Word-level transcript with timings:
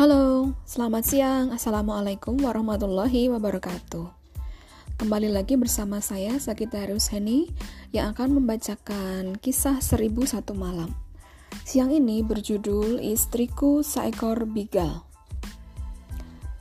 Halo, 0.00 0.56
selamat 0.64 1.04
siang. 1.04 1.46
Assalamualaikum 1.52 2.40
warahmatullahi 2.40 3.28
wabarakatuh. 3.36 4.08
Kembali 4.96 5.28
lagi 5.28 5.60
bersama 5.60 6.00
saya 6.00 6.40
Sagitarius 6.40 7.12
Heni 7.12 7.52
yang 7.92 8.16
akan 8.16 8.40
membacakan 8.40 9.36
kisah 9.36 9.76
Seribu 9.84 10.24
Satu 10.24 10.56
Malam. 10.56 10.88
Siang 11.68 11.92
ini 11.92 12.24
berjudul 12.24 12.96
Istriku 12.96 13.84
Seekor 13.84 14.48
Bigal. 14.48 15.04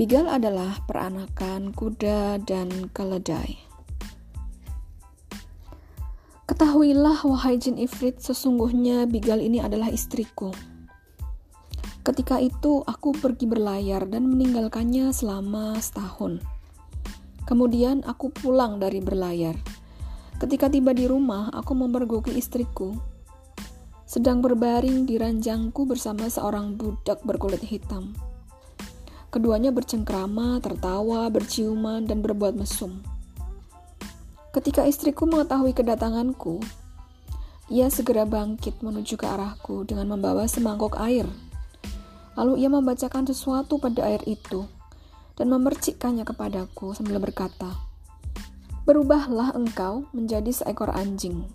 Bigal 0.00 0.32
adalah 0.32 0.80
peranakan 0.88 1.76
kuda 1.76 2.40
dan 2.40 2.88
keledai. 2.96 3.60
Ketahuilah 6.48 7.20
wahai 7.20 7.60
jin 7.60 7.76
ifrit, 7.76 8.16
sesungguhnya 8.16 9.04
Bigal 9.04 9.44
ini 9.44 9.60
adalah 9.60 9.92
istriku. 9.92 10.56
Ketika 12.06 12.38
itu 12.38 12.86
aku 12.86 13.10
pergi 13.18 13.50
berlayar 13.50 14.06
dan 14.06 14.30
meninggalkannya 14.30 15.10
selama 15.10 15.74
setahun. 15.82 16.38
Kemudian 17.50 18.06
aku 18.06 18.30
pulang 18.30 18.78
dari 18.78 19.02
berlayar. 19.02 19.58
Ketika 20.38 20.70
tiba 20.70 20.94
di 20.94 21.10
rumah, 21.10 21.50
aku 21.50 21.74
memergoki 21.74 22.30
istriku. 22.38 22.94
Sedang 24.06 24.38
berbaring 24.38 25.02
di 25.02 25.18
ranjangku 25.18 25.82
bersama 25.82 26.30
seorang 26.30 26.78
budak 26.78 27.26
berkulit 27.26 27.66
hitam. 27.66 28.14
Keduanya 29.34 29.74
bercengkrama, 29.74 30.62
tertawa, 30.62 31.26
berciuman, 31.26 32.06
dan 32.06 32.22
berbuat 32.22 32.54
mesum. 32.54 33.02
Ketika 34.54 34.86
istriku 34.86 35.26
mengetahui 35.26 35.74
kedatanganku, 35.74 36.62
ia 37.66 37.90
segera 37.90 38.22
bangkit 38.22 38.78
menuju 38.78 39.18
ke 39.18 39.26
arahku 39.26 39.82
dengan 39.82 40.14
membawa 40.14 40.46
semangkuk 40.46 40.94
air 41.02 41.26
Lalu 42.36 42.62
ia 42.62 42.68
membacakan 42.68 43.24
sesuatu 43.24 43.80
pada 43.80 44.04
air 44.04 44.20
itu 44.28 44.68
dan 45.36 45.48
memercikkannya 45.52 46.24
kepadaku 46.28 46.92
sambil 46.92 47.16
berkata, 47.20 47.72
Berubahlah 48.86 49.56
engkau 49.56 50.06
menjadi 50.14 50.52
seekor 50.52 50.94
anjing. 50.94 51.48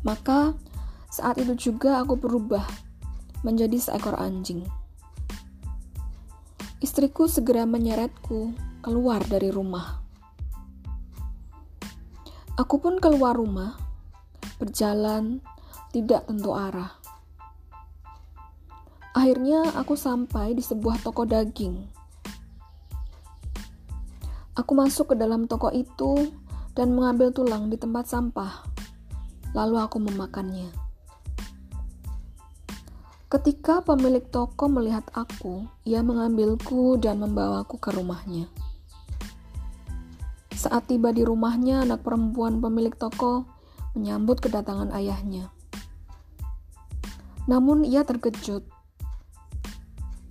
Maka 0.00 0.54
saat 1.12 1.36
itu 1.36 1.52
juga 1.58 2.00
aku 2.00 2.16
berubah 2.16 2.64
menjadi 3.44 3.76
seekor 3.76 4.16
anjing. 4.16 4.64
Istriku 6.80 7.26
segera 7.26 7.66
menyeretku 7.68 8.54
keluar 8.80 9.20
dari 9.26 9.50
rumah. 9.50 10.00
Aku 12.56 12.80
pun 12.80 12.96
keluar 12.96 13.36
rumah, 13.36 13.76
berjalan 14.56 15.44
tidak 15.92 16.24
tentu 16.24 16.56
arah. 16.56 17.05
Akhirnya 19.16 19.72
aku 19.72 19.96
sampai 19.96 20.52
di 20.52 20.60
sebuah 20.60 21.00
toko 21.00 21.24
daging. 21.24 21.88
Aku 24.52 24.76
masuk 24.76 25.12
ke 25.12 25.14
dalam 25.16 25.48
toko 25.48 25.72
itu 25.72 26.28
dan 26.76 26.92
mengambil 26.92 27.32
tulang 27.32 27.72
di 27.72 27.80
tempat 27.80 28.12
sampah. 28.12 28.68
Lalu 29.56 29.80
aku 29.80 30.04
memakannya. 30.04 30.68
Ketika 33.32 33.80
pemilik 33.80 34.20
toko 34.28 34.68
melihat 34.68 35.08
aku, 35.16 35.64
ia 35.88 36.04
mengambilku 36.04 37.00
dan 37.00 37.16
membawaku 37.24 37.80
ke 37.80 37.96
rumahnya. 37.96 38.52
Saat 40.52 40.92
tiba 40.92 41.08
di 41.16 41.24
rumahnya, 41.24 41.88
anak 41.88 42.04
perempuan 42.04 42.60
pemilik 42.60 42.92
toko 42.92 43.48
menyambut 43.96 44.44
kedatangan 44.44 44.92
ayahnya. 44.92 45.48
Namun 47.48 47.88
ia 47.88 48.04
terkejut 48.04 48.75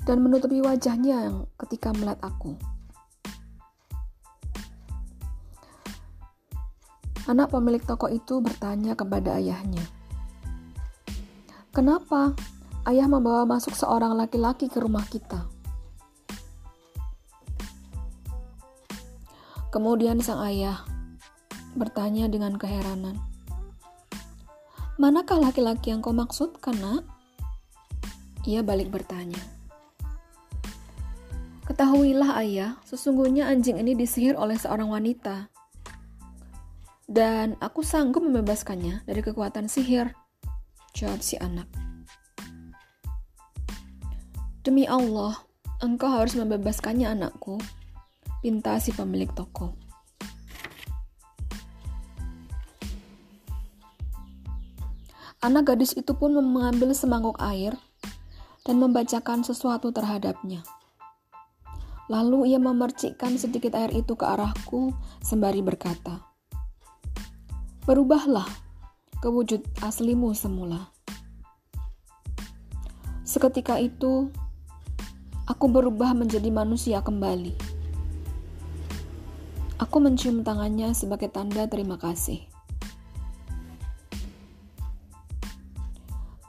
dan 0.06 0.22
menutupi 0.22 0.62
wajahnya 0.62 1.26
yang 1.26 1.50
ketika 1.58 1.90
melihat 1.98 2.22
aku. 2.22 2.54
Anak 7.26 7.50
pemilik 7.50 7.82
toko 7.82 8.06
itu 8.06 8.38
bertanya 8.38 8.94
kepada 8.94 9.42
ayahnya, 9.42 9.82
"Kenapa 11.74 12.38
ayah 12.86 13.10
membawa 13.10 13.50
masuk 13.50 13.74
seorang 13.74 14.14
laki-laki 14.14 14.70
ke 14.70 14.78
rumah 14.78 15.02
kita?" 15.10 15.50
Kemudian 19.74 20.22
sang 20.22 20.40
ayah 20.46 20.86
bertanya 21.74 22.30
dengan 22.30 22.62
keheranan, 22.62 23.18
"Manakah 25.02 25.42
laki-laki 25.42 25.90
yang 25.90 26.06
kau 26.06 26.14
maksudkan, 26.14 26.78
Nak?" 26.78 27.04
Ia 28.46 28.62
balik 28.62 28.94
bertanya, 28.94 29.55
Ketahuilah 31.76 32.40
ayah, 32.40 32.80
sesungguhnya 32.88 33.52
anjing 33.52 33.76
ini 33.76 34.00
disihir 34.00 34.40
oleh 34.40 34.56
seorang 34.56 34.96
wanita. 34.96 35.52
Dan 37.04 37.60
aku 37.60 37.84
sanggup 37.84 38.24
membebaskannya 38.24 39.04
dari 39.04 39.20
kekuatan 39.20 39.68
sihir. 39.68 40.16
Jawab 40.96 41.20
si 41.20 41.36
anak. 41.36 41.68
Demi 44.64 44.88
Allah, 44.88 45.36
engkau 45.84 46.08
harus 46.08 46.40
membebaskannya 46.40 47.12
anakku. 47.12 47.60
Pinta 48.40 48.80
si 48.80 48.96
pemilik 48.96 49.28
toko. 49.36 49.76
Anak 55.44 55.76
gadis 55.76 55.92
itu 55.92 56.16
pun 56.16 56.40
mengambil 56.40 56.96
semangkuk 56.96 57.36
air 57.44 57.76
dan 58.64 58.80
membacakan 58.80 59.44
sesuatu 59.44 59.92
terhadapnya. 59.92 60.64
Lalu 62.06 62.54
ia 62.54 62.62
memercikkan 62.62 63.34
sedikit 63.42 63.74
air 63.74 63.90
itu 63.90 64.14
ke 64.14 64.26
arahku 64.30 64.94
sembari 65.26 65.66
berkata, 65.66 66.22
Berubahlah 67.90 68.46
ke 69.18 69.26
wujud 69.26 69.66
aslimu 69.82 70.38
semula. 70.38 70.94
Seketika 73.26 73.82
itu, 73.82 74.30
aku 75.50 75.66
berubah 75.66 76.14
menjadi 76.14 76.54
manusia 76.54 77.02
kembali. 77.02 77.58
Aku 79.82 79.98
mencium 79.98 80.46
tangannya 80.46 80.94
sebagai 80.94 81.34
tanda 81.34 81.66
terima 81.66 81.98
kasih. 81.98 82.46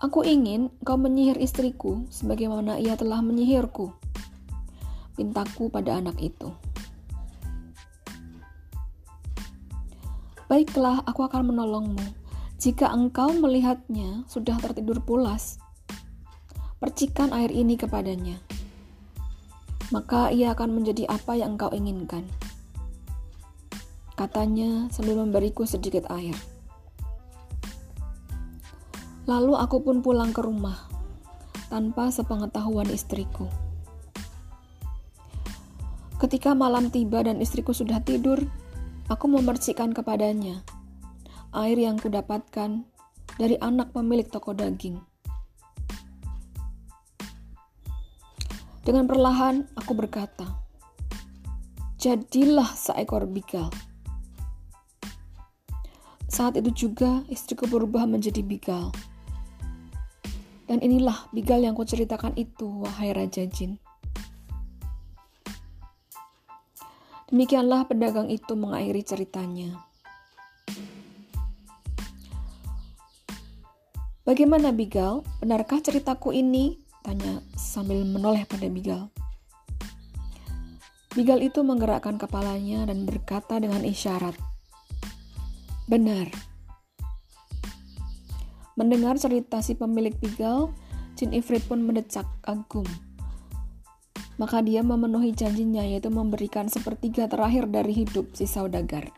Aku 0.05 0.21
ingin 0.21 0.69
kau 0.85 1.01
menyihir 1.01 1.41
istriku 1.41 2.05
sebagaimana 2.13 2.77
ia 2.77 2.93
telah 2.95 3.25
menyihirku 3.25 3.91
pintaku 5.17 5.73
pada 5.73 5.97
anak 5.97 6.21
itu. 6.21 6.53
Baiklah, 10.47 11.03
aku 11.03 11.27
akan 11.27 11.51
menolongmu. 11.51 12.07
Jika 12.63 12.95
engkau 12.95 13.35
melihatnya 13.35 14.23
sudah 14.31 14.55
tertidur 14.63 15.03
pulas, 15.03 15.59
percikan 16.79 17.35
air 17.35 17.51
ini 17.51 17.75
kepadanya. 17.75 18.39
Maka 19.91 20.31
ia 20.31 20.55
akan 20.55 20.79
menjadi 20.79 21.11
apa 21.11 21.35
yang 21.35 21.59
engkau 21.59 21.75
inginkan. 21.75 22.23
Katanya 24.15 24.87
sambil 24.95 25.19
memberiku 25.19 25.67
sedikit 25.67 26.07
air. 26.15 26.39
Lalu 29.27 29.59
aku 29.59 29.83
pun 29.83 29.99
pulang 29.99 30.31
ke 30.31 30.39
rumah 30.39 30.87
tanpa 31.67 32.15
sepengetahuan 32.15 32.87
istriku. 32.87 33.51
Ketika 36.17 36.57
malam 36.57 36.89
tiba 36.89 37.21
dan 37.21 37.45
istriku 37.45 37.77
sudah 37.77 38.01
tidur, 38.01 38.41
aku 39.13 39.29
memercikkan 39.29 39.93
kepadanya 39.93 40.65
air 41.53 41.77
yang 41.77 42.01
kudapatkan 42.01 42.89
dari 43.37 43.57
anak 43.61 43.93
pemilik 43.93 44.25
toko 44.25 44.57
daging. 44.57 44.97
Dengan 48.81 49.05
perlahan, 49.05 49.67
aku 49.77 49.93
berkata, 49.93 50.47
"Jadilah 52.01 52.71
seekor 52.73 53.29
bigal." 53.29 53.69
Saat 56.33 56.57
itu 56.57 56.89
juga 56.89 57.25
istriku 57.29 57.69
berubah 57.69 58.09
menjadi 58.09 58.41
bigal. 58.41 58.89
Dan 60.65 60.83
inilah 60.83 61.29
bigal 61.31 61.63
yang 61.63 61.77
kuceritakan 61.77 62.35
itu, 62.41 62.67
wahai 62.83 63.15
Raja 63.15 63.47
Jin. 63.47 63.79
Demikianlah 67.27 67.91
pedagang 67.91 68.31
itu 68.31 68.55
mengakhiri 68.55 69.03
ceritanya. 69.03 69.83
Bagaimana 74.23 74.71
Bigal? 74.71 75.27
Benarkah 75.43 75.83
ceritaku 75.83 76.31
ini? 76.31 76.79
Tanya 77.03 77.43
sambil 77.59 78.03
menoleh 78.07 78.47
pada 78.47 78.67
Bigal. 78.71 79.11
Bigal 81.15 81.43
itu 81.43 81.67
menggerakkan 81.67 82.15
kepalanya 82.15 82.87
dan 82.87 83.03
berkata 83.07 83.59
dengan 83.59 83.83
isyarat. 83.83 84.35
Benar. 85.91 86.31
Mendengar 88.79 89.19
cerita 89.19 89.63
si 89.63 89.75
pemilik 89.75 90.15
Bigal, 90.19 90.71
Jin 91.19 91.35
Ifrit 91.35 91.63
pun 91.67 91.83
mendecak 91.83 92.27
kagum. 92.43 92.87
Maka 94.37 94.61
dia 94.61 94.85
memenuhi 94.85 95.33
janjinya 95.33 95.85
yaitu 95.85 96.13
memberikan 96.13 96.69
sepertiga 96.69 97.25
terakhir 97.29 97.69
dari 97.73 97.93
hidup 97.93 98.37
si 98.37 98.45
saudagar. 98.45 99.13